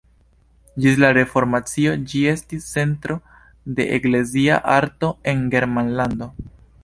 [0.83, 3.19] Ĝis la Reformacio ĝi estis centro
[3.79, 6.35] de eklezia arto en Germanlando.